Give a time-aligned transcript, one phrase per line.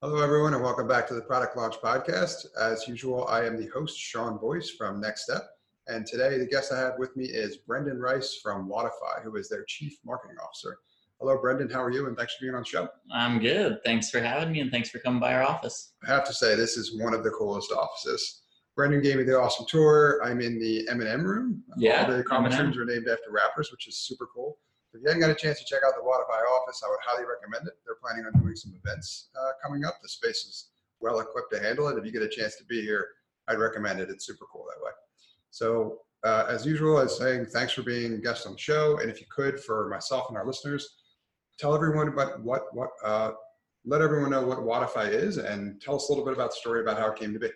[0.00, 2.46] Hello, everyone, and welcome back to the Product Launch Podcast.
[2.60, 5.40] As usual, I am the host, Sean Boyce from NxtStep.
[5.88, 9.48] And today, the guest I have with me is Brendan Rice from Wodify, who is
[9.48, 10.78] their Chief Marketing Officer.
[11.20, 11.68] Hello, Brendan.
[11.68, 12.06] How are you?
[12.06, 12.88] And thanks for being on the show.
[13.12, 13.78] I'm good.
[13.84, 15.94] Thanks for having me, and thanks for coming by our office.
[16.06, 18.42] I have to say, this is one of the coolest offices.
[18.76, 20.20] Brendan gave me the awesome tour.
[20.22, 21.64] I'm in the Eminem room.
[21.76, 22.62] Yeah, All the conference Eminem.
[22.66, 24.58] rooms are named after rappers, which is super cool.
[24.94, 27.24] If you haven't got a chance to check out the Wodify office, I would highly
[27.26, 27.74] recommend it.
[27.84, 29.98] They're planning on doing some events uh, coming up.
[30.02, 30.70] The space is
[31.00, 31.98] well equipped to handle it.
[31.98, 33.08] If you get a chance to be here,
[33.48, 34.10] I'd recommend it.
[34.10, 34.92] It's super cool that way.
[35.50, 38.98] So, uh, as usual, I was saying thanks for being guest on the show.
[38.98, 40.96] And if you could, for myself and our listeners,
[41.58, 43.32] tell everyone about what what uh,
[43.84, 46.80] let everyone know what Wodify is, and tell us a little bit about the story
[46.80, 47.50] about how it came to be.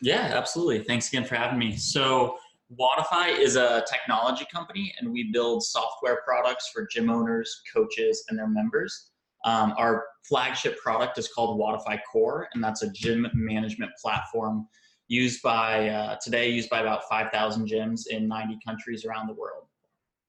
[0.00, 0.82] Yeah, absolutely.
[0.84, 1.76] Thanks again for having me.
[1.76, 2.36] So,
[2.76, 8.38] Wodify is a technology company, and we build software products for gym owners, coaches, and
[8.38, 9.10] their members.
[9.44, 14.66] Um, our flagship product is called Wodify Core, and that's a gym management platform
[15.06, 19.64] used by uh, today used by about 5,000 gyms in 90 countries around the world.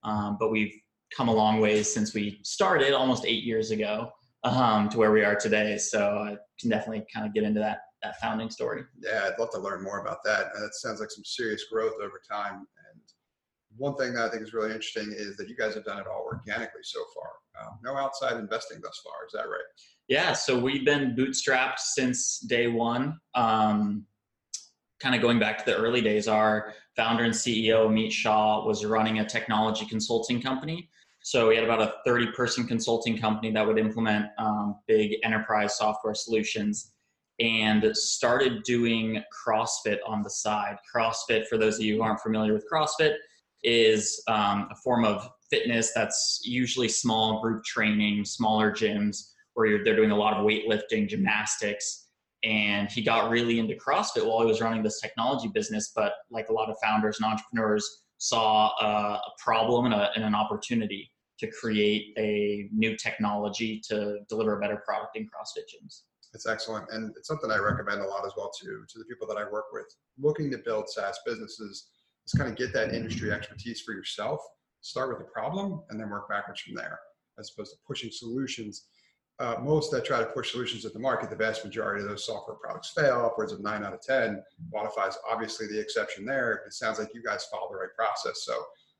[0.04, 0.74] Um, but we've
[1.16, 4.10] come a long ways since we started almost eight years ago
[4.46, 5.78] um, to where we are today.
[5.78, 8.84] So I can definitely kind of get into that that founding story.
[9.00, 10.48] Yeah, I'd love to learn more about that.
[10.56, 12.56] Uh, That sounds like some serious growth over time.
[12.56, 13.02] And
[13.78, 16.08] one thing that I think is really interesting is that you guys have done it
[16.08, 17.32] all organically so far.
[17.62, 19.26] Um, no outside investing thus far.
[19.26, 19.62] Is that right?
[20.08, 23.20] Yeah, so we've been bootstrapped since day one.
[23.36, 24.06] Um,
[25.00, 28.86] kind of going back to the early days, our founder and CEO, Amit Shah, was
[28.86, 30.90] running a technology consulting company.
[31.22, 35.78] So we had about a 30 person consulting company that would implement um, big enterprise
[35.78, 36.94] software solutions
[37.40, 40.78] and started doing CrossFit on the side.
[40.94, 43.16] CrossFit, for those of you who aren't familiar with CrossFit,
[43.64, 49.96] is um, a form of fitness that's usually small group training, smaller gyms where they're
[49.96, 52.08] doing a lot of weightlifting, gymnastics.
[52.44, 55.92] And he got really into CrossFit while he was running this technology business.
[55.94, 58.86] But like a lot of founders and entrepreneurs, saw a,
[59.16, 64.62] a problem and, a, and an opportunity to create a new technology to deliver a
[64.62, 66.02] better product in CrossFit gyms.
[66.34, 66.86] It's excellent.
[66.92, 69.50] And it's something I recommend a lot as well to, to the people that I
[69.50, 69.86] work with.
[70.20, 71.90] Looking to build SaaS businesses
[72.26, 74.40] is kind of get that industry expertise for yourself.
[74.82, 77.00] Start with a problem and then work backwards from there,
[77.38, 78.86] as opposed to pushing solutions.
[79.40, 82.26] Uh, most that try to push solutions at the market, the vast majority of those
[82.26, 84.44] software products fail, upwards of nine out of 10.
[84.74, 86.64] Wodify is obviously the exception there.
[86.68, 88.44] It sounds like you guys follow the right process.
[88.44, 88.54] So,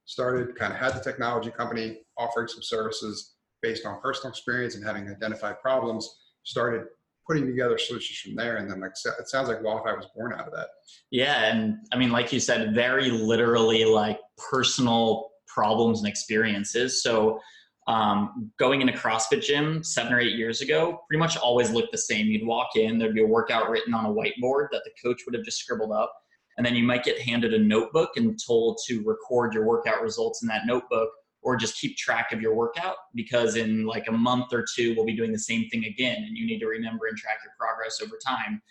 [0.06, 4.84] started, kind of had the technology company offering some services based on personal experience and
[4.84, 6.10] having identified problems,
[6.44, 6.86] started
[7.30, 8.58] putting together solutions from there.
[8.58, 10.68] And then, like, it sounds like Wodify was born out of that.
[11.12, 14.20] Yeah, and I mean, like you said, very literally like
[14.50, 17.04] personal problems and experiences.
[17.04, 17.40] So,
[17.88, 21.92] um, going in a CrossFit gym seven or eight years ago, pretty much always looked
[21.92, 22.28] the same.
[22.28, 25.36] You'd walk in, there'd be a workout written on a whiteboard that the coach would
[25.36, 26.12] have just scribbled up,
[26.58, 30.42] and then you might get handed a notebook and told to record your workout results
[30.42, 31.10] in that notebook
[31.42, 35.06] or just keep track of your workout because in like a month or two we'll
[35.06, 38.00] be doing the same thing again and you need to remember and track your progress
[38.02, 38.62] over time.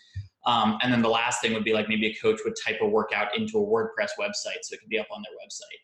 [0.46, 2.86] Um, and then the last thing would be like maybe a coach would type a
[2.86, 5.80] workout into a wordpress website so it could be up on their website.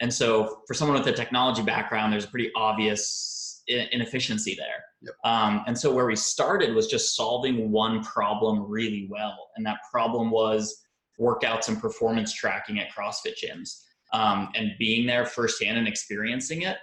[0.00, 4.84] And so for someone with a technology background there's a pretty obvious inefficiency there.
[5.02, 5.14] Yep.
[5.24, 9.76] um, and so where we started was just solving one problem really well and that
[9.92, 10.82] problem was
[11.20, 13.82] workouts and performance tracking at crossfit gyms
[14.12, 16.78] um, and being there firsthand and experiencing it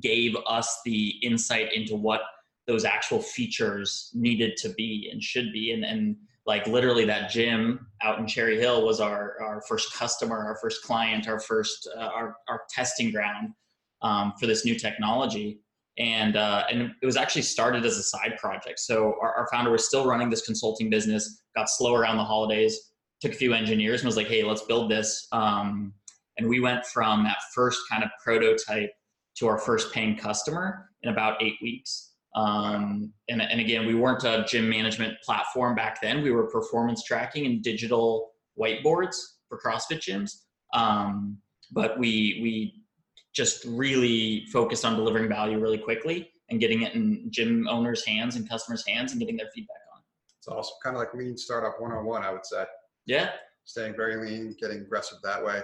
[0.00, 2.22] gave us the insight into what
[2.66, 5.72] those actual features needed to be and should be.
[5.72, 10.36] And, and like literally that gym out in cherry hill was our, our first customer
[10.36, 13.50] our first client our first uh, our, our testing ground
[14.02, 15.60] um, for this new technology.
[15.98, 18.78] And uh, and it was actually started as a side project.
[18.78, 22.90] So our, our founder was still running this consulting business got slow around the holidays
[23.20, 25.92] took a few engineers and was like hey let's build this um,
[26.40, 28.90] and we went from that first kind of prototype
[29.36, 32.12] to our first paying customer in about eight weeks.
[32.34, 36.22] Um, and, and again, we weren't a gym management platform back then.
[36.22, 39.16] We were performance tracking and digital whiteboards
[39.48, 40.30] for CrossFit gyms.
[40.72, 41.36] Um,
[41.72, 42.84] but we we
[43.34, 48.36] just really focused on delivering value really quickly and getting it in gym owners' hands
[48.36, 50.00] and customers' hands and getting their feedback on.
[50.00, 50.34] it.
[50.38, 52.64] It's also kind of like lean startup 101, I would say.
[53.06, 53.30] Yeah,
[53.64, 55.62] Staying very lean, getting aggressive that way.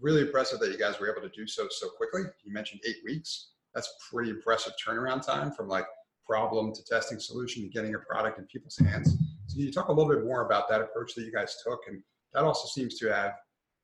[0.00, 2.22] Really impressive that you guys were able to do so so quickly.
[2.44, 3.50] You mentioned eight weeks.
[3.74, 5.86] That's pretty impressive turnaround time from like
[6.26, 9.16] problem to testing solution to getting a product in people's hands.
[9.46, 11.80] So can you talk a little bit more about that approach that you guys took?
[11.86, 12.02] And
[12.32, 13.32] that also seems to have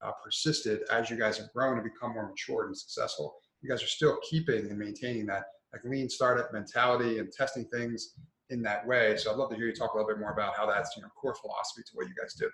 [0.03, 3.35] uh, persisted as you guys have grown and become more mature and successful.
[3.63, 8.15] You guys are still keeping and maintaining that like lean startup mentality and testing things
[8.49, 9.17] in that way.
[9.17, 11.03] So I'd love to hear you talk a little bit more about how that's you
[11.03, 12.51] know core philosophy to what you guys do.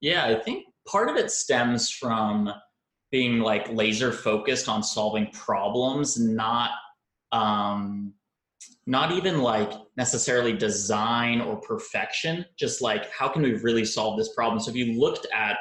[0.00, 2.52] Yeah, I think part of it stems from
[3.10, 6.70] being like laser focused on solving problems, not
[7.32, 8.14] um,
[8.86, 12.44] not even like necessarily design or perfection.
[12.58, 14.60] Just like how can we really solve this problem?
[14.60, 15.58] So if you looked at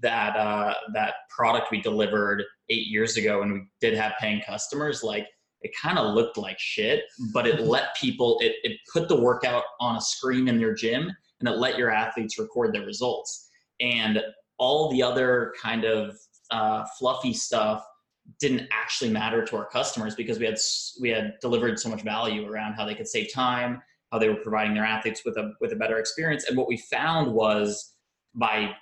[0.00, 5.02] that uh, that product we delivered eight years ago and we did have paying customers,
[5.02, 5.26] like
[5.62, 9.64] it kind of looked like shit, but it let people it, it put the workout
[9.80, 11.10] on a screen in their gym
[11.40, 13.50] and it let your athletes record their results.
[13.80, 14.22] And
[14.58, 16.16] all the other kind of
[16.50, 17.84] uh, fluffy stuff
[18.40, 20.58] didn't actually matter to our customers because we had
[21.00, 23.80] we had delivered so much value around how they could save time,
[24.12, 26.44] how they were providing their athletes with a with a better experience.
[26.48, 27.94] And what we found was
[28.34, 28.74] by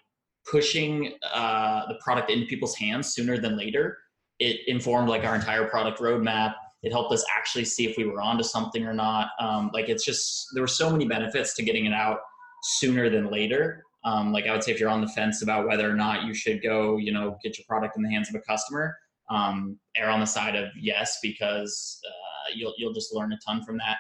[0.51, 3.99] pushing uh, the product into people's hands sooner than later,
[4.39, 6.55] it informed like our entire product roadmap.
[6.83, 9.29] It helped us actually see if we were onto something or not.
[9.41, 12.19] Um, like it's just there were so many benefits to getting it out
[12.63, 13.85] sooner than later.
[14.05, 16.35] Um, like I would say, if you're on the fence about whether or not you
[16.35, 18.95] should go, you know, get your product in the hands of a customer,
[19.31, 23.65] um, err on the side of yes because uh, you'll you'll just learn a ton
[23.65, 23.97] from that.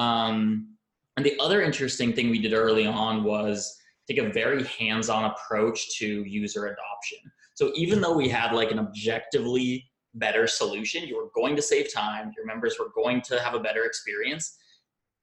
[0.00, 0.74] Um,
[1.16, 3.78] and the other interesting thing we did early on was
[4.08, 7.18] take a very hands-on approach to user adoption.
[7.54, 11.92] So even though we had like an objectively better solution, you were going to save
[11.92, 14.58] time, your members were going to have a better experience.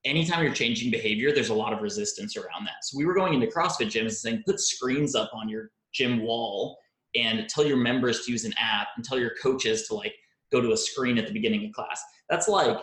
[0.04, 2.84] Anytime you're changing behavior, there's a lot of resistance around that.
[2.84, 6.24] So we were going into CrossFit gyms and saying, put screens up on your gym
[6.24, 6.78] wall
[7.16, 10.16] and tell your members to use an app and tell your coaches to like
[10.52, 12.02] go to a screen at the beginning of class.
[12.30, 12.78] That's like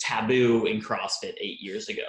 [0.00, 2.02] taboo in CrossFit eight years ago.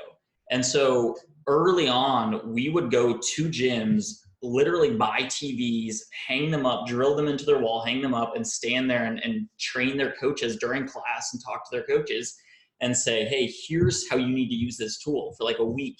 [0.49, 1.15] And so
[1.47, 5.97] early on, we would go to gyms, literally buy TVs,
[6.27, 9.19] hang them up, drill them into their wall, hang them up, and stand there and,
[9.19, 12.35] and train their coaches during class and talk to their coaches
[12.81, 15.97] and say, hey, here's how you need to use this tool for like a week.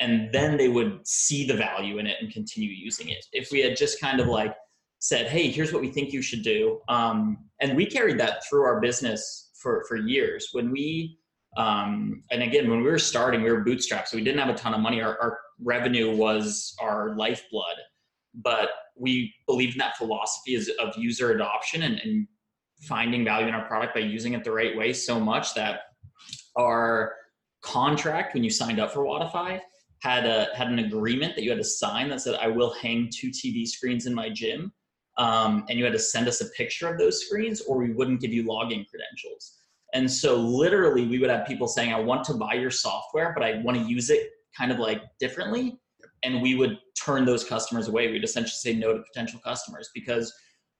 [0.00, 3.24] And then they would see the value in it and continue using it.
[3.32, 4.54] If we had just kind of like
[4.98, 6.80] said, hey, here's what we think you should do.
[6.88, 10.48] Um, and we carried that through our business for, for years.
[10.52, 11.18] When we,
[11.58, 14.58] um, and again, when we were starting, we were bootstrapped, so we didn't have a
[14.58, 15.02] ton of money.
[15.02, 17.76] Our, our revenue was our lifeblood,
[18.34, 22.26] but we believed in that philosophy of user adoption and, and
[22.82, 25.80] finding value in our product by using it the right way so much that
[26.56, 27.14] our
[27.62, 29.60] contract, when you signed up for Wodify,
[30.00, 33.10] had a had an agreement that you had to sign that said, "I will hang
[33.10, 34.72] two TV screens in my gym."
[35.16, 38.20] um, and you had to send us a picture of those screens or we wouldn't
[38.20, 39.58] give you login credentials.
[39.92, 43.44] And so literally we would have people saying, I want to buy your software, but
[43.44, 45.78] I want to use it kind of like differently.
[46.24, 48.10] And we would turn those customers away.
[48.10, 50.34] We'd essentially say no to potential customers because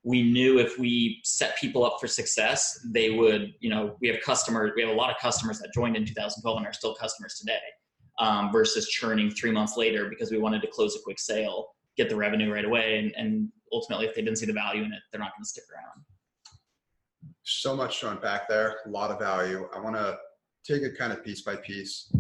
[0.05, 4.21] we knew if we set people up for success, they would, you know, we have
[4.21, 7.37] customers, we have a lot of customers that joined in 2012 and are still customers
[7.41, 7.59] today
[8.19, 12.11] um, versus churning three months later because we wanted to close a quick sale, get
[12.11, 15.01] the revenue right away and, and ultimately, if they didn't see the value in it,
[15.11, 16.05] they're not going to stick around.
[17.43, 19.69] So much to unpack there, a lot of value.
[19.75, 20.17] I want to
[20.65, 22.11] take it kind of piece by piece.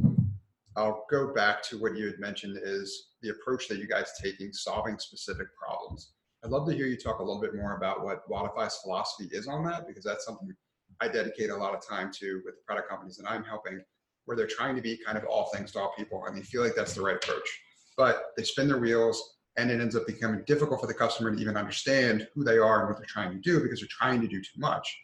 [0.76, 4.52] I'll go back to what you had mentioned is the approach that you guys taking
[4.52, 6.12] solving specific problems.
[6.44, 9.48] I'd love to hear you talk a little bit more about what Wodify's philosophy is
[9.48, 10.54] on that, because that's something
[11.00, 13.80] I dedicate a lot of time to with the product companies that I'm helping,
[14.26, 16.62] where they're trying to be kind of all things to all people, and they feel
[16.62, 17.48] like that's the right approach.
[17.96, 21.40] But they spin their wheels, and it ends up becoming difficult for the customer to
[21.40, 24.28] even understand who they are and what they're trying to do because they're trying to
[24.28, 24.94] do too much.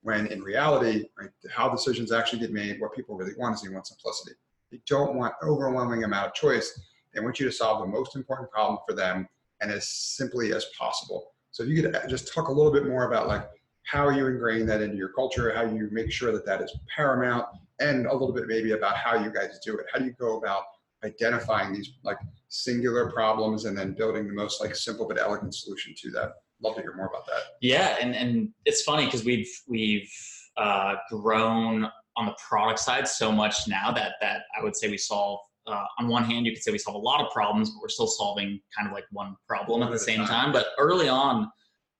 [0.00, 3.68] When in reality, right, how decisions actually get made, what people really want is they
[3.68, 4.36] want simplicity.
[4.72, 6.80] They don't want overwhelming amount of choice.
[7.12, 9.28] They want you to solve the most important problem for them
[9.60, 11.32] and as simply as possible.
[11.50, 13.48] So if you could just talk a little bit more about like
[13.84, 17.46] how you ingrain that into your culture, how you make sure that that is paramount,
[17.80, 19.86] and a little bit maybe about how you guys do it.
[19.92, 20.62] How do you go about
[21.04, 25.94] identifying these like singular problems and then building the most like simple but elegant solution
[26.02, 26.32] to that.
[26.62, 27.42] Love to hear more about that.
[27.60, 30.10] Yeah, and and it's funny because we've we've
[30.56, 34.98] uh, grown on the product side so much now that that I would say we
[34.98, 35.38] solve.
[35.68, 37.88] Uh, on one hand, you could say we solve a lot of problems, but we're
[37.88, 40.26] still solving kind of like one problem at the same time.
[40.26, 40.52] time.
[40.52, 41.50] But early on,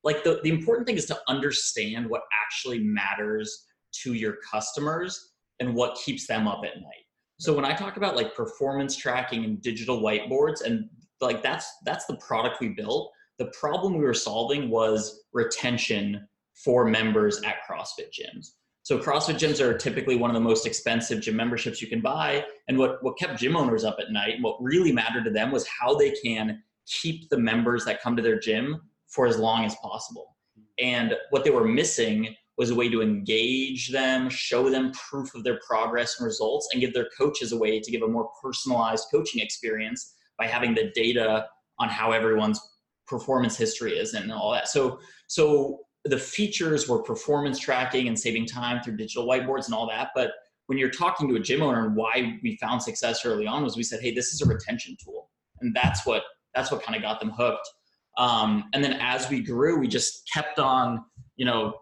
[0.05, 3.67] like the, the important thing is to understand what actually matters
[4.03, 7.05] to your customers and what keeps them up at night
[7.41, 10.89] so when I talk about like performance tracking and digital whiteboards and
[11.21, 13.13] like that's that's the product we built.
[13.39, 16.27] The problem we were solving was retention
[16.65, 18.49] for members at CrossFit gyms.
[18.89, 22.47] So CrossFit gyms are typically one of the most expensive gym memberships you can buy.
[22.69, 25.51] And what, what kept gym owners up at night, and what really mattered to them
[25.51, 29.67] was how they can keep the members that come to their gym for as long
[29.67, 30.39] as possible.
[30.79, 35.45] And what they were missing was a way to engage them, show them proof of
[35.45, 39.09] their progress and results, and give their coaches a way to give a more personalized
[39.13, 41.45] coaching experience by having the data
[41.79, 42.59] on how everyone's
[43.07, 44.67] performance history is and all that.
[44.67, 49.89] So, so the features were performance tracking and saving time through digital whiteboards and all
[49.89, 50.11] that.
[50.15, 50.33] But
[50.67, 53.77] when you're talking to a gym owner and why we found success early on was
[53.77, 56.23] we said, hey, this is a retention tool, and that's what
[56.55, 57.69] that's what kind of got them hooked.
[58.17, 61.05] Um, and then as we grew, we just kept on,
[61.37, 61.75] you know,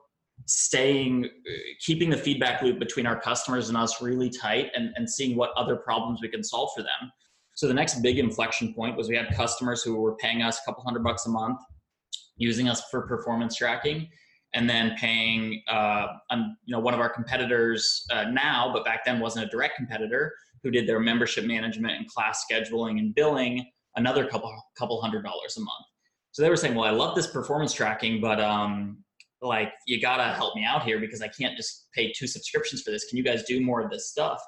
[0.45, 1.31] staying,
[1.81, 5.51] keeping the feedback loop between our customers and us really tight, and, and seeing what
[5.57, 7.11] other problems we can solve for them.
[7.55, 10.65] So the next big inflection point was we had customers who were paying us a
[10.67, 11.59] couple hundred bucks a month,
[12.37, 14.09] using us for performance tracking,
[14.55, 19.05] and then paying, uh, um, you know, one of our competitors uh, now, but back
[19.05, 23.65] then wasn't a direct competitor, who did their membership management and class scheduling and billing,
[23.97, 25.87] another couple couple hundred dollars a month.
[26.33, 28.99] So they were saying, well, I love this performance tracking, but um,
[29.43, 32.91] like you gotta help me out here because I can't just pay two subscriptions for
[32.91, 33.05] this.
[33.09, 34.41] Can you guys do more of this stuff?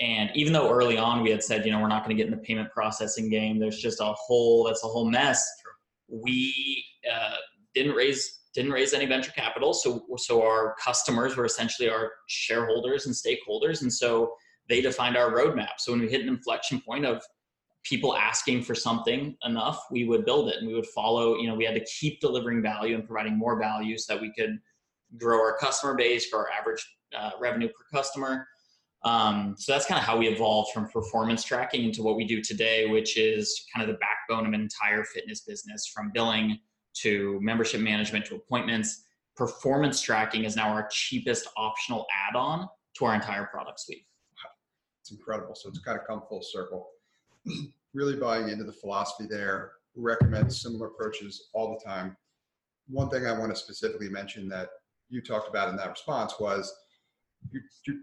[0.00, 2.32] And even though early on we had said, you know, we're not going to get
[2.32, 5.46] in the payment processing game, there's just a whole that's a whole mess.
[6.10, 7.36] We uh,
[7.74, 13.06] didn't raise didn't raise any venture capital, so so our customers were essentially our shareholders
[13.06, 14.32] and stakeholders, and so
[14.68, 15.78] they defined our roadmap.
[15.78, 17.22] So when we hit an inflection point of
[17.84, 21.36] people asking for something enough, we would build it and we would follow.
[21.36, 24.32] You know, we had to keep delivering value and providing more value so that we
[24.32, 24.58] could
[25.16, 26.86] grow our customer base, grow our average
[27.16, 28.46] uh, revenue per customer.
[29.02, 32.42] Um, so that's kind of how we evolved from performance tracking into what we do
[32.42, 36.58] today, which is kind of the backbone of an entire fitness business from billing
[37.02, 39.04] to membership management to appointments.
[39.36, 44.04] Performance tracking is now our cheapest optional add on to our entire product suite.
[45.00, 45.54] It's incredible.
[45.54, 46.88] So it's kind of come full circle.
[47.94, 49.72] really buying into the philosophy there.
[49.96, 52.16] Recommend similar approaches all the time.
[52.88, 54.68] One thing I want to specifically mention that
[55.08, 56.72] you talked about in that response was
[57.50, 57.96] you, you're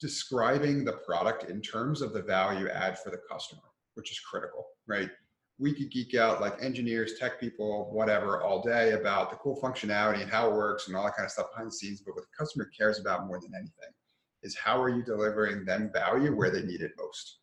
[0.00, 3.62] describing the product in terms of the value add for the customer,
[3.94, 5.10] which is critical, right?
[5.58, 10.20] We could geek out like engineers, tech people, whatever, all day about the cool functionality
[10.20, 12.02] and how it works and all that kind of stuff behind the scenes.
[12.02, 13.94] But what the customer cares about more than anything
[14.42, 17.38] is how are you delivering them value where they need it most?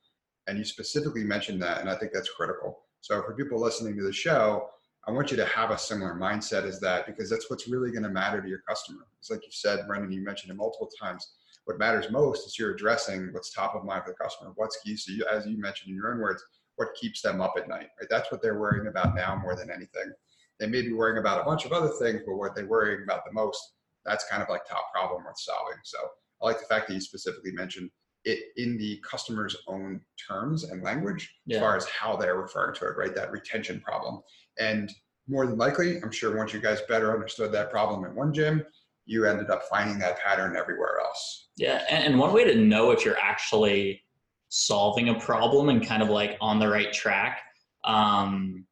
[0.46, 2.84] And you specifically mentioned that, and I think that's critical.
[3.02, 4.70] So for people listening to the show,
[5.08, 8.04] I want you to have a similar mindset as that because that's what's really going
[8.04, 9.08] to matter to your customer.
[9.20, 11.34] It's like you said, Brendan, you mentioned it multiple times.
[11.66, 14.52] What matters most is you're addressing what's top of mind for the customer.
[14.56, 14.98] What's key?
[14.98, 16.44] So you, as you mentioned in your own words,
[16.76, 18.10] what keeps them up at night, right?
[18.10, 20.12] That's what they're worrying about now more than anything.
[20.60, 23.26] They may be worrying about a bunch of other things, but what they're worrying about
[23.26, 23.74] the most,
[24.06, 25.78] that's kind of like top problem worth solving.
[25.84, 25.98] So
[26.42, 27.90] I like the fact that you specifically mentioned
[28.26, 31.58] it in the customer's own terms and language yeah.
[31.58, 33.14] as far as how they're referring to it, right?
[33.16, 34.22] That retention problem.
[34.60, 34.92] And
[35.28, 38.66] more than likely, I'm sure once you guys better understood that problem in one gym,
[39.06, 41.43] you ended up finding that pattern everywhere else.
[41.56, 41.84] Yeah.
[41.90, 44.04] And one way to know if you're actually
[44.50, 47.42] solving a problem and kind of like on the right track,
[47.84, 48.66] um,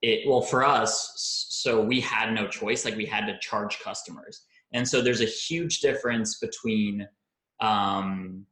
[0.00, 2.84] it, well, for us, so we had no choice.
[2.84, 4.42] Like we had to charge customers.
[4.72, 7.06] And so there's a huge difference between,
[7.60, 8.46] um,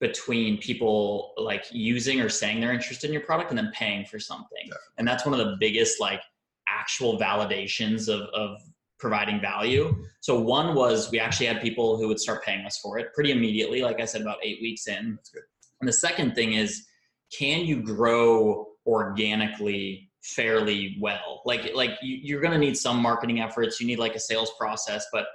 [0.00, 4.18] between people like using or saying they're interested in your product and then paying for
[4.18, 4.70] something.
[4.98, 6.20] And that's one of the biggest like
[6.68, 8.60] actual validations of, of
[8.98, 9.94] providing value.
[10.20, 13.32] So one was we actually had people who would start paying us for it pretty
[13.32, 15.14] immediately, like I said, about eight weeks in.
[15.16, 15.42] That's good.
[15.80, 16.86] And the second thing is,
[17.36, 21.42] can you grow organically fairly well?
[21.44, 25.06] Like like you, you're gonna need some marketing efforts, you need like a sales process,
[25.12, 25.26] but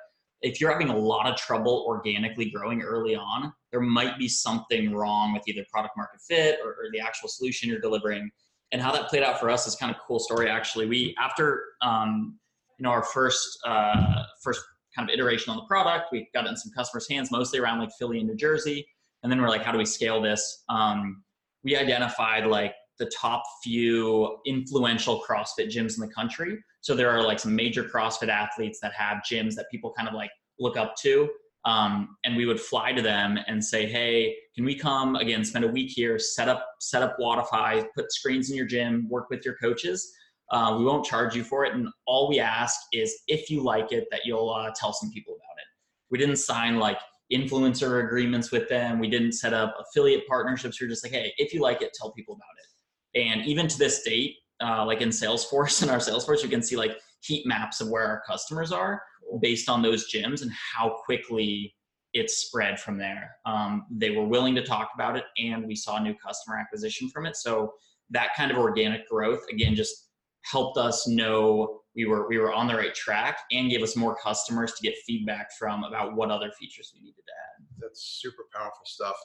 [0.42, 4.94] if you're having a lot of trouble organically growing early on, there might be something
[4.94, 8.30] wrong with either product market fit or, or, the actual solution you're delivering.
[8.72, 10.50] And how that played out for us is kind of a cool story.
[10.50, 12.40] Actually, we after um,
[12.80, 14.62] know our first uh, first
[14.96, 17.80] kind of iteration on the product, we got it in some customers' hands, mostly around
[17.80, 18.88] like Philly and New Jersey.
[19.24, 20.64] And then we're like, how do we scale this?
[20.70, 21.24] Um,
[21.64, 26.58] we identified like the top few influential CrossFit gyms in the country.
[26.82, 30.16] So there are like some major CrossFit athletes that have gyms that people kind of
[30.16, 31.30] like look up to.
[31.66, 35.44] Um, and we would fly to them and say, "Hey, can we come again?
[35.44, 39.30] Spend a week here, set up set up Wodify, put screens in your gym, work
[39.30, 40.10] with your coaches.
[40.52, 43.92] Uh, we won't charge you for it, and all we ask is if you like
[43.92, 45.66] it, that you'll uh, tell some people about it.
[46.10, 46.98] We didn't sign like
[47.32, 49.00] influencer agreements with them.
[49.00, 50.82] We didn't set up affiliate partnerships.
[50.82, 53.22] We are just like, hey, if you like it, tell people about it.
[53.22, 56.76] And even to this date, uh, like in Salesforce and our Salesforce, you can see
[56.76, 59.02] like heat maps of where our customers are
[59.42, 61.76] based on those gyms and how quickly
[62.14, 63.36] it spread from there.
[63.46, 67.28] Um, they were willing to talk about it, and we saw new customer acquisition from
[67.28, 67.36] it.
[67.36, 67.74] So
[68.10, 70.09] that kind of organic growth, again, just
[70.50, 74.16] helped us know we were we were on the right track and gave us more
[74.16, 77.66] customers to get feedback from about what other features we needed to add.
[77.80, 79.16] That's super powerful stuff.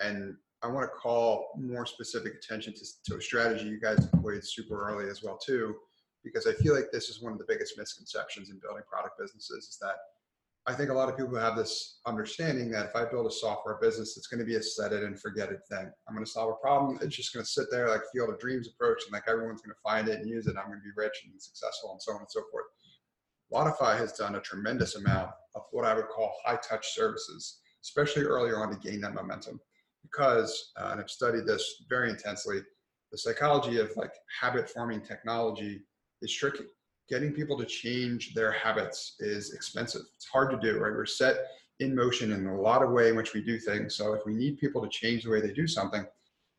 [0.00, 4.44] And I want to call more specific attention to, to a strategy you guys employed
[4.44, 5.74] super early as well too,
[6.24, 9.68] because I feel like this is one of the biggest misconceptions in building product businesses
[9.68, 9.96] is that
[10.68, 13.78] I think a lot of people have this understanding that if I build a software
[13.80, 15.88] business, it's going to be a set it and forget it thing.
[16.08, 16.98] I'm going to solve a problem.
[17.00, 19.74] It's just going to sit there like field of dreams approach and like everyone's going
[19.74, 20.56] to find it and use it.
[20.58, 22.64] I'm going to be rich and successful and so on and so forth.
[23.52, 28.24] Wodify has done a tremendous amount of what I would call high touch services, especially
[28.24, 29.60] earlier on to gain that momentum.
[30.02, 32.58] Because, uh, and I've studied this very intensely,
[33.12, 35.82] the psychology of like habit forming technology
[36.22, 36.64] is tricky
[37.08, 40.02] getting people to change their habits is expensive.
[40.16, 40.92] It's hard to do, right?
[40.92, 41.36] We're set
[41.80, 43.96] in motion in a lot of way in which we do things.
[43.96, 46.04] So if we need people to change the way they do something,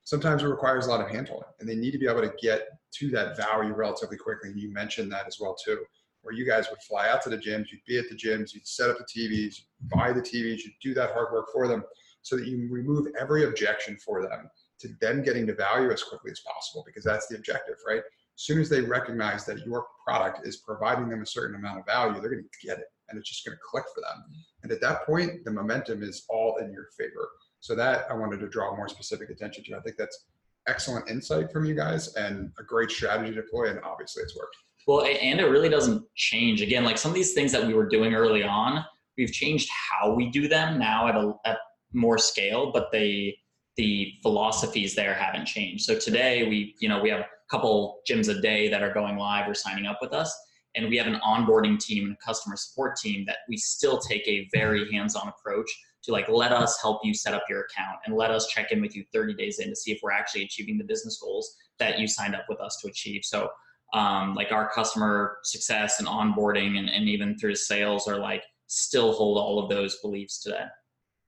[0.03, 2.67] sometimes it requires a lot of handholding and they need to be able to get
[2.93, 4.51] to that value relatively quickly.
[4.51, 5.83] And you mentioned that as well too,
[6.21, 8.67] where you guys would fly out to the gyms, you'd be at the gyms, you'd
[8.67, 9.63] set up the TVs,
[9.93, 11.83] buy the TVs, you'd do that hard work for them
[12.21, 14.49] so that you remove every objection for them
[14.79, 18.03] to them getting to value as quickly as possible because that's the objective, right?
[18.37, 21.85] As soon as they recognize that your product is providing them a certain amount of
[21.87, 24.23] value, they're going to get it and it's just going to click for them.
[24.61, 27.29] And at that point, the momentum is all in your favor.
[27.61, 29.77] So that I wanted to draw more specific attention to.
[29.77, 30.25] I think that's
[30.67, 33.69] excellent insight from you guys and a great strategy to deploy.
[33.69, 34.55] And obviously it's worked.
[34.85, 36.61] Well, and it really doesn't change.
[36.61, 38.85] Again, like some of these things that we were doing early on,
[39.17, 41.57] we've changed how we do them now at a at
[41.93, 43.35] more scale, but they
[43.77, 45.85] the philosophies there haven't changed.
[45.85, 49.49] So today we, you know, we have couple gyms a day that are going live
[49.49, 50.35] or signing up with us.
[50.75, 54.27] And we have an onboarding team and a customer support team that we still take
[54.27, 55.69] a very hands-on approach
[56.03, 58.81] to like let us help you set up your account and let us check in
[58.81, 61.99] with you 30 days in to see if we're actually achieving the business goals that
[61.99, 63.21] you signed up with us to achieve.
[63.23, 63.49] So
[63.93, 69.13] um, like our customer success and onboarding and, and even through sales are like still
[69.13, 70.65] hold all of those beliefs today.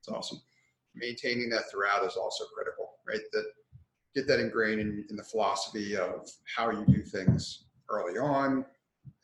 [0.00, 0.40] It's awesome
[0.94, 3.20] maintaining that throughout is also critical, right?
[3.32, 3.44] That
[4.14, 8.64] get that ingrained in, in the philosophy of how you do things early on.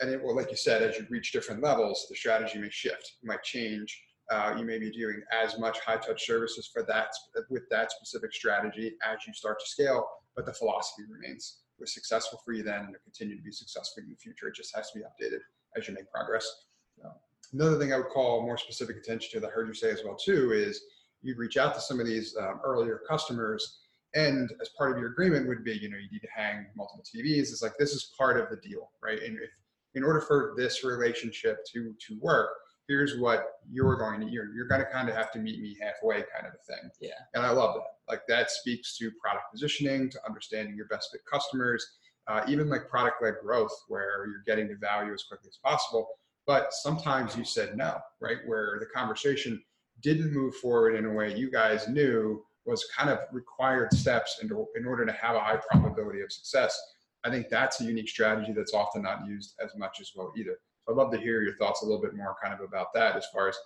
[0.00, 3.14] And it will, like you said, as you reach different levels, the strategy may shift,
[3.22, 4.02] it might change.
[4.30, 7.08] Uh, you may be doing as much high touch services for that
[7.48, 11.60] with that specific strategy as you start to scale, but the philosophy remains.
[11.78, 14.48] It was successful for you then, and it continue to be successful in the future.
[14.48, 15.40] It just has to be updated
[15.76, 16.64] as you make progress.
[17.52, 20.02] Another thing I would call more specific attention to that I heard you say as
[20.04, 20.82] well too is
[21.22, 23.78] you'd reach out to some of these um, earlier customers
[24.16, 27.04] and as part of your agreement would be you know you need to hang multiple
[27.04, 29.22] tvs it's like this is part of the deal right?
[29.22, 29.50] And if
[29.94, 32.50] in order for this relationship to to work
[32.88, 35.76] here's what you're going to you're, you're going to kind of have to meet me
[35.80, 36.90] halfway kind of a thing.
[37.00, 37.10] Yeah.
[37.34, 38.12] And i love that.
[38.12, 41.84] Like that speaks to product positioning to understanding your best fit customers
[42.28, 46.08] uh, even like product led growth where you're getting the value as quickly as possible.
[46.46, 48.38] But sometimes you said no right?
[48.46, 49.62] Where the conversation
[50.02, 54.50] didn't move forward in a way you guys knew was kind of required steps in,
[54.76, 56.78] in order to have a high probability of success.
[57.24, 60.58] I think that's a unique strategy that's often not used as much as well either.
[60.84, 63.16] So I'd love to hear your thoughts a little bit more kind of about that
[63.16, 63.56] as far as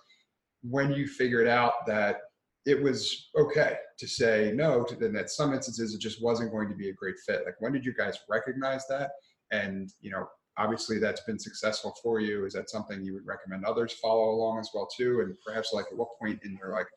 [0.63, 2.21] when you figured out that
[2.65, 6.69] it was okay to say no to then that some instances it just wasn't going
[6.69, 7.41] to be a great fit.
[7.45, 9.11] Like when did you guys recognize that?
[9.51, 13.65] And you know, obviously that's been successful for you is that something you would recommend
[13.65, 16.87] others follow along as well too and perhaps like at what point in your like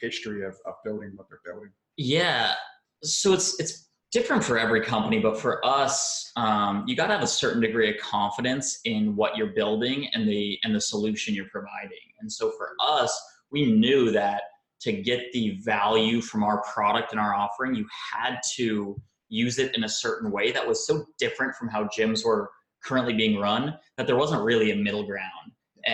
[0.00, 1.70] history of, of building what they're building.
[1.96, 2.54] Yeah.
[3.02, 7.24] So it's it's different for every company but for us um, you got to have
[7.24, 11.48] a certain degree of confidence in what you're building and the and the solution you're
[11.50, 11.98] providing.
[12.20, 13.12] And so for us
[13.50, 14.42] we knew that
[14.82, 19.74] to get the value from our product and our offering you had to use it
[19.74, 22.50] in a certain way that was so different from how gyms were
[22.84, 25.50] currently being run that there wasn't really a middle ground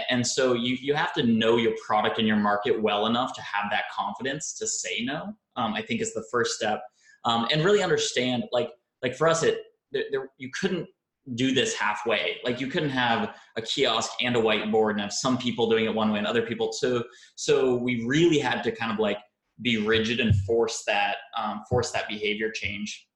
[0.09, 3.42] and so you, you have to know your product and your market well enough to
[3.42, 6.83] have that confidence to say no um, i think is the first step.
[7.24, 8.70] Um, and really understand like
[9.03, 9.59] like for us it
[9.92, 10.88] there, there, you couldn't
[11.35, 12.38] do this halfway.
[12.44, 15.94] Like you couldn't have a kiosk and a whiteboard and have some people doing it
[15.94, 16.72] one way and other people.
[16.72, 17.05] So
[17.37, 19.18] so we really had to kind of like
[19.62, 23.07] be rigid and force that um, force that behavior change.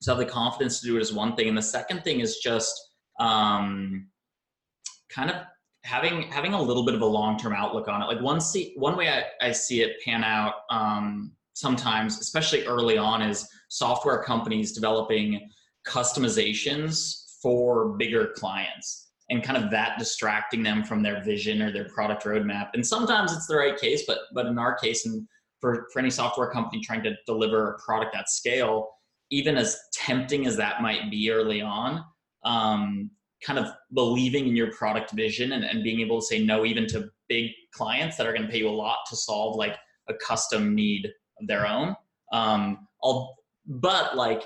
[0.00, 1.48] So have the confidence to do it is one thing.
[1.48, 2.80] And the second thing is just
[3.18, 4.08] um,
[5.10, 5.36] kind of
[5.84, 8.06] having having a little bit of a long term outlook on it.
[8.06, 12.98] Like one see one way I, I see it pan out um, sometimes, especially early
[12.98, 15.48] on, is software companies developing
[15.86, 21.88] customizations for bigger clients and kind of that distracting them from their vision or their
[21.88, 22.70] product roadmap.
[22.74, 25.26] And sometimes it's the right case, but but in our case, and
[25.60, 28.88] for, for any software company trying to deliver a product at scale,
[29.30, 32.04] even as tempting as that might be early on,
[32.44, 33.10] um,
[33.42, 36.86] kind of believing in your product vision and, and being able to say no even
[36.86, 39.76] to big clients that are going to pay you a lot to solve like
[40.08, 41.06] a custom need
[41.40, 41.94] of their own.
[42.32, 44.44] Um, I'll, but like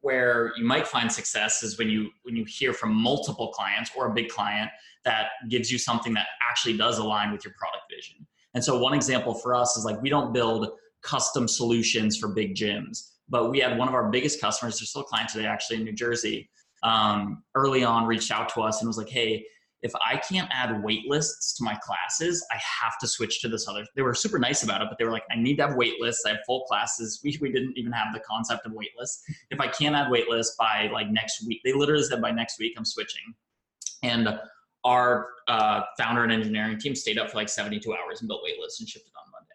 [0.00, 4.10] where you might find success is when you when you hear from multiple clients or
[4.10, 4.70] a big client
[5.04, 8.26] that gives you something that actually does align with your product vision.
[8.54, 10.68] And so one example for us is like we don't build
[11.02, 15.02] custom solutions for big gyms, but we had one of our biggest customers, they're still
[15.02, 16.48] a client today actually in New Jersey,
[16.82, 19.44] um, early on reached out to us and was like, hey,
[19.82, 23.68] if I can't add wait lists to my classes, I have to switch to this
[23.68, 23.84] other.
[23.94, 26.00] They were super nice about it, but they were like, I need to have wait
[26.00, 26.24] lists.
[26.26, 27.20] I have full classes.
[27.22, 29.22] We, we didn't even have the concept of wait lists.
[29.50, 32.58] If I can't add wait lists by like next week, they literally said by next
[32.58, 33.34] week I'm switching.
[34.02, 34.40] And
[34.84, 38.58] our uh, founder and engineering team stayed up for like 72 hours and built wait
[38.60, 39.46] lists and shipped it on Monday.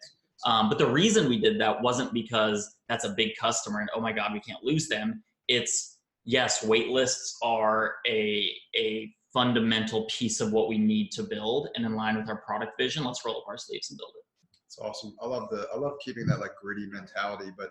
[0.44, 4.00] Um, but the reason we did that wasn't because that's a big customer and oh
[4.00, 5.22] my God, we can't lose them.
[5.48, 11.68] It's yes, wait lists are a, a fundamental piece of what we need to build
[11.74, 13.04] and in line with our product vision.
[13.04, 14.24] Let's roll up our sleeves and build it.
[14.66, 15.14] It's awesome.
[15.22, 17.70] I love the i love keeping that like gritty mentality but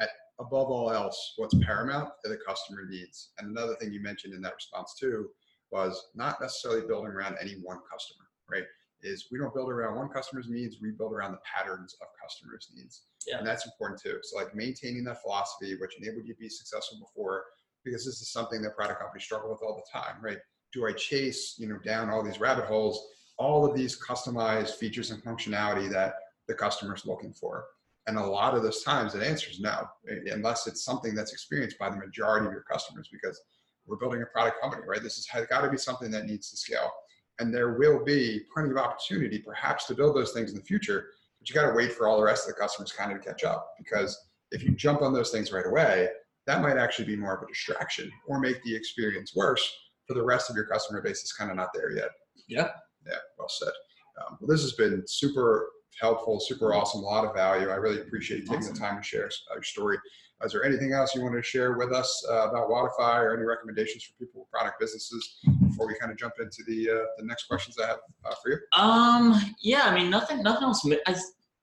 [0.00, 0.10] at
[0.40, 3.30] above all else what's paramount are the customer needs.
[3.38, 5.28] And another thing you mentioned in that response too
[5.70, 8.64] was not necessarily building around any one customer right?
[9.02, 12.68] Is we don't build around one customer's needs we build around the patterns of customers
[12.74, 13.04] needs.
[13.26, 13.38] Yeah.
[13.38, 14.18] and that's important too.
[14.22, 17.44] So like maintaining that philosophy which enabled you to be successful before
[17.84, 20.38] because this is something that product companies struggle with all the time right
[20.72, 25.10] do I chase, you know, down all these rabbit holes, all of these customized features
[25.10, 26.14] and functionality that
[26.46, 27.64] the customer is looking for?
[28.06, 31.32] And a lot of those times, the answer is no, eh, unless it's something that's
[31.32, 33.40] experienced by the majority of your customers, because
[33.86, 35.02] we're building a product company, right?
[35.02, 36.90] This has got to be something that needs to scale.
[37.38, 41.06] And there will be plenty of opportunity, perhaps, to build those things in the future,
[41.38, 43.28] but you got to wait for all the rest of the customers kind of to
[43.28, 43.74] catch up.
[43.78, 44.18] Because
[44.50, 46.08] if you jump on those things right away,
[46.46, 49.72] that might actually be more of a distraction or make the experience worse
[50.06, 52.10] for the rest of your customer base is kind of not there yet.
[52.48, 52.68] Yeah.
[53.06, 53.14] Yeah.
[53.38, 53.72] Well said.
[54.20, 55.68] Um, well, this has been super
[56.00, 57.68] helpful, super awesome, a lot of value.
[57.68, 58.74] I really appreciate you taking awesome.
[58.74, 59.98] the time to share uh, your story.
[60.42, 63.44] Is there anything else you want to share with us uh, about Wodify or any
[63.44, 67.26] recommendations for people with product businesses before we kind of jump into the uh, the
[67.26, 68.58] next questions I have uh, for you?
[68.72, 70.86] Um, yeah, I mean, nothing, nothing else.
[71.06, 71.14] I,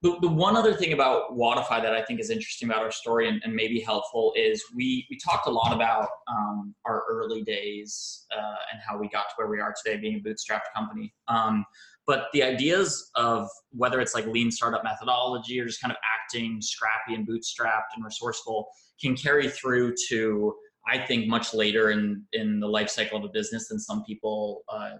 [0.03, 3.27] the, the one other thing about Wodify that I think is interesting about our story
[3.27, 8.25] and, and maybe helpful is we we talked a lot about um, our early days
[8.31, 11.13] uh, and how we got to where we are today, being a bootstrapped company.
[11.27, 11.65] Um,
[12.05, 16.61] but the ideas of whether it's like lean startup methodology or just kind of acting
[16.61, 18.67] scrappy and bootstrapped and resourceful
[19.01, 20.53] can carry through to
[20.87, 24.61] I think much later in in the life cycle of a business than some people
[24.69, 24.91] uh,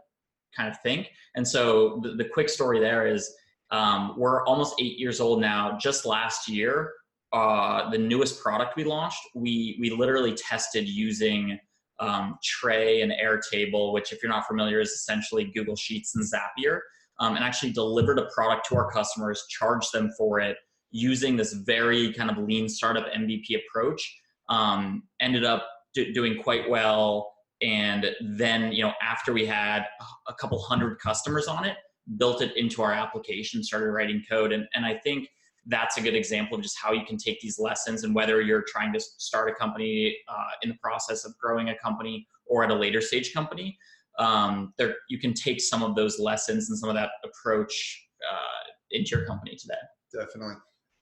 [0.56, 1.10] kind of think.
[1.36, 3.32] And so the, the quick story there is
[3.72, 5.78] um, we're almost eight years old now.
[5.80, 6.94] Just last year,
[7.34, 11.60] uh, the newest product we launched, we we literally tested using
[12.00, 16.80] um, Tray and Airtable, which, if you're not familiar, is essentially Google Sheets and Zapier,
[17.20, 20.58] um, and actually delivered a product to our customers, charged them for it
[20.92, 24.02] using this very kind of lean startup MVP approach.
[24.50, 29.86] Um, ended up do- doing quite well, and then you know after we had
[30.30, 31.76] a couple hundred customers on it,
[32.18, 34.54] built it into our application, started writing code.
[34.54, 35.28] And, and I think
[35.66, 38.64] that's a good example of just how you can take these lessons and whether you're
[38.68, 42.72] trying to start a company uh, in the process of growing a company or at
[42.72, 43.78] a later stage company,
[44.20, 48.72] um, there you can take some of those lessons and some of that approach uh,
[48.92, 49.76] into your company today.
[50.14, 50.56] Definitely.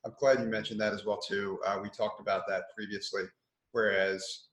[0.05, 1.59] I'm glad you mentioned that as well too.
[1.65, 3.23] Uh, we talked about that previously.
[3.71, 4.47] Whereas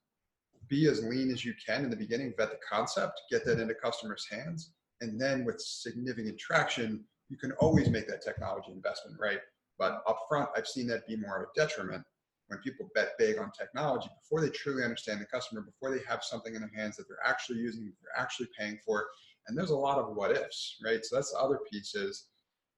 [0.69, 3.75] be as lean as you can in the beginning, vet the concept, get that into
[3.75, 9.41] customers' hands, and then with significant traction, you can always make that technology investment, right?
[9.79, 12.05] But upfront, I've seen that be more of a detriment
[12.47, 16.23] when people bet big on technology before they truly understand the customer, before they have
[16.23, 19.07] something in their hands that they're actually using, they're actually paying for.
[19.49, 21.05] And there's a lot of what ifs, right?
[21.05, 22.27] So that's the other piece is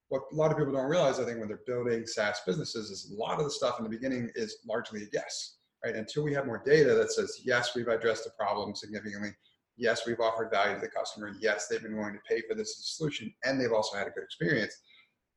[0.09, 3.11] what a lot of people don't realize, I think, when they're building SaaS businesses, is
[3.11, 5.95] a lot of the stuff in the beginning is largely a guess, right?
[5.95, 9.31] Until we have more data that says, yes, we've addressed the problem significantly,
[9.77, 11.33] yes, we've offered value to the customer.
[11.39, 14.23] Yes, they've been willing to pay for this solution, and they've also had a good
[14.23, 14.75] experience.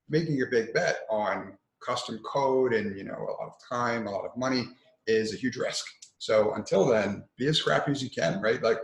[0.08, 4.10] Making your big bet on custom code and you know a lot of time, a
[4.10, 4.68] lot of money
[5.06, 5.84] is a huge risk.
[6.18, 8.62] So until then, be as scrappy as you can, right?
[8.62, 8.78] Like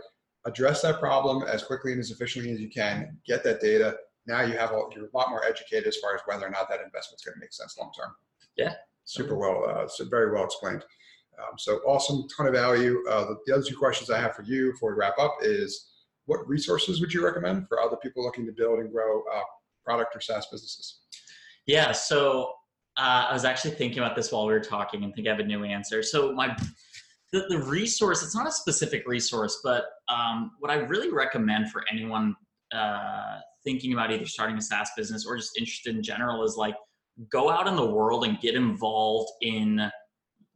[0.45, 3.17] address that problem as quickly and as efficiently as you can.
[3.25, 3.97] Get that data.
[4.27, 6.69] Now you have a, you're a lot more educated as far as whether or not
[6.69, 8.15] that investment's going to make sense long term.
[8.55, 10.83] Yeah, super well, uh, so very well explained.
[11.39, 13.03] Um, so awesome, ton of value.
[13.09, 15.91] Uh, the, the, other two questions I have for you before we wrap up is
[16.25, 19.41] what resources would you recommend for other people looking to build and grow uh,
[19.83, 21.01] product or SaaS businesses?
[21.67, 22.51] Yeah, so
[22.97, 25.39] uh, I was actually thinking about this while we were talking and think I have
[25.39, 26.01] a new answer.
[26.03, 26.55] So my
[27.31, 31.83] the, the resource, it's not a specific resource, but um, what I really recommend for
[31.91, 32.35] anyone
[32.73, 36.75] uh, thinking about either starting a SaaS business or just interested in general is like
[37.29, 39.91] go out in the world and get involved in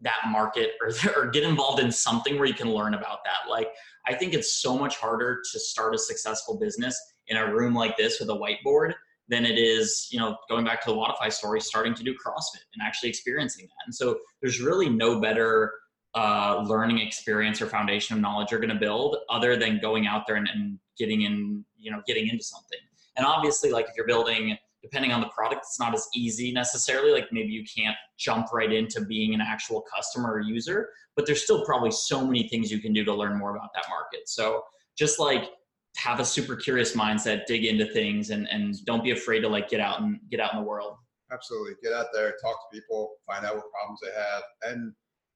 [0.02, 3.50] that market or, or get involved in something where you can learn about that.
[3.50, 3.70] Like,
[4.08, 7.98] I think it's so much harder to start a successful business in a room like
[7.98, 8.94] this with a whiteboard
[9.28, 12.64] than it is, you know, going back to the Wodify story, starting to do CrossFit
[12.74, 13.86] and actually experiencing that.
[13.86, 15.72] And so there's really no better
[16.16, 20.26] uh, learning experience or foundation of knowledge you're going to build other than going out
[20.26, 22.80] there and, and getting in, you know, getting into something.
[23.16, 27.12] And obviously, like if you're building, depending on the product, it's not as easy necessarily.
[27.12, 31.44] Like maybe you can't jump right into being an actual customer or user, but there's
[31.44, 34.28] still probably so many things you can do to learn more about that market.
[34.28, 34.63] So
[34.98, 35.50] just like
[35.98, 39.70] have a super curious mindset, dig into things, and and don't be afraid to like
[39.70, 40.96] get out and get out in the world.
[41.32, 44.94] Absolutely, get out there, talk to people, find out what problems they have, and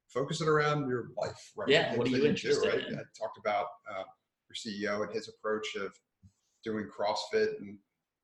[0.08, 1.52] focus it around your life.
[1.58, 1.70] Right?
[1.70, 2.88] Yeah, what are you interested do, right?
[2.88, 2.96] in?
[2.96, 4.04] I talked about uh,
[4.50, 5.92] your CEO and his approach of
[6.64, 7.78] doing CrossFit and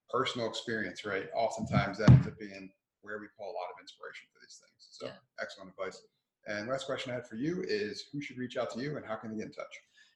[0.10, 1.06] personal experience.
[1.06, 2.70] Right, oftentimes that ends up being
[3.02, 4.88] where we pull a lot of inspiration for these things.
[4.92, 5.14] So yeah.
[5.42, 6.02] excellent advice.
[6.48, 9.06] And last question I had for you is who should reach out to you and
[9.06, 9.74] how can they get in touch?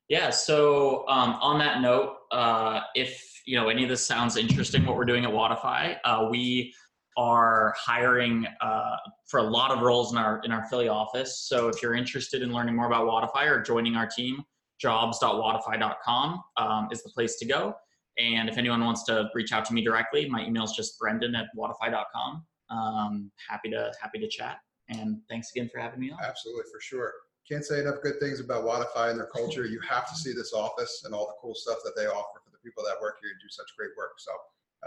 [0.09, 0.29] Yeah.
[0.29, 4.95] So um, on that note, uh, if you know any of this sounds interesting, what
[4.95, 6.73] we're doing at Wodify, uh, we
[7.15, 8.95] are hiring uh,
[9.27, 11.47] for a lot of roles in our in our Philly office.
[11.47, 14.43] So if you're interested in learning more about Wodify or joining our team,
[14.79, 17.73] jobs.wodify.com um, is the place to go.
[18.17, 21.35] And if anyone wants to reach out to me directly, my email is just brendan
[21.35, 22.45] at wodify.com.
[22.69, 24.57] Um, happy to happy to chat.
[24.89, 26.19] And thanks again for having me on.
[26.23, 27.13] Absolutely, for sure
[27.49, 29.65] can't say enough good things about Wodify and their culture.
[29.65, 32.51] You have to see this office and all the cool stuff that they offer for
[32.51, 34.13] the people that work here and do such great work.
[34.17, 34.31] So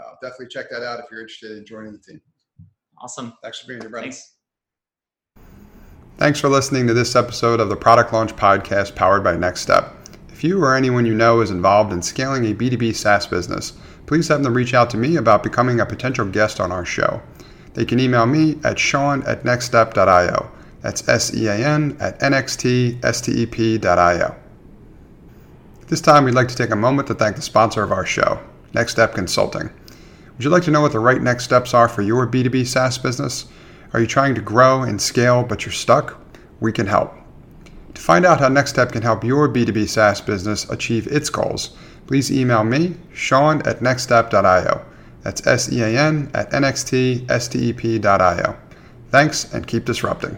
[0.01, 2.21] uh, definitely check that out if you're interested in joining the team.
[2.99, 3.33] Awesome.
[3.43, 4.05] Thanks for being here, Brent.
[4.05, 4.33] Thanks.
[6.17, 9.96] Thanks for listening to this episode of the Product Launch Podcast powered by NxtStep.
[10.37, 13.73] If you or anyone you know is involved in scaling a B2B SaaS business,
[14.05, 17.23] please have them reach out to me about becoming a potential guest on our show.
[17.73, 20.51] They can email me at sean at nxtstep.io.
[20.81, 22.75] That's S E A N at nxtstep.io.
[25.87, 28.39] This time, we'd like to take a moment to thank the sponsor of our show,
[28.73, 29.71] NxtStep Consulting.
[30.35, 32.99] Would you like to know what the right next steps are for your B2B SaaS
[32.99, 33.47] business?
[33.91, 36.21] Are you trying to grow and scale but you're stuck?
[36.59, 37.15] We can help.
[37.97, 42.31] To find out how NxtStep can help your B2B SaaS business achieve its goals, please
[42.31, 44.85] email me, Sean at nxtstep.io.
[45.23, 47.25] That's S E A N at nxtstep.io.
[49.09, 50.37] Thanks and keep disrupting.